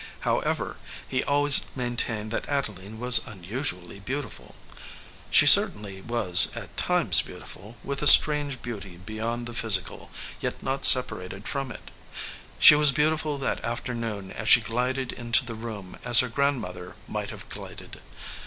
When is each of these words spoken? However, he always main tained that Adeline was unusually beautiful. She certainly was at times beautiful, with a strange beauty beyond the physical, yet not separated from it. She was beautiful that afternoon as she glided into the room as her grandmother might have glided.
However, 0.21 0.77
he 1.07 1.23
always 1.23 1.67
main 1.75 1.95
tained 1.95 2.31
that 2.31 2.49
Adeline 2.49 2.97
was 2.97 3.21
unusually 3.27 3.99
beautiful. 3.99 4.55
She 5.29 5.45
certainly 5.45 6.01
was 6.01 6.49
at 6.55 6.75
times 6.75 7.21
beautiful, 7.21 7.77
with 7.83 8.01
a 8.01 8.07
strange 8.07 8.63
beauty 8.63 8.97
beyond 8.97 9.45
the 9.45 9.53
physical, 9.53 10.09
yet 10.39 10.63
not 10.63 10.85
separated 10.85 11.47
from 11.47 11.71
it. 11.71 11.91
She 12.57 12.73
was 12.73 12.91
beautiful 12.91 13.37
that 13.37 13.63
afternoon 13.63 14.31
as 14.31 14.49
she 14.49 14.61
glided 14.61 15.11
into 15.11 15.45
the 15.45 15.53
room 15.53 15.95
as 16.03 16.21
her 16.21 16.29
grandmother 16.29 16.95
might 17.07 17.29
have 17.29 17.47
glided. 17.49 18.01